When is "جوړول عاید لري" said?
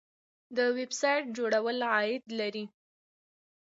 1.37-2.65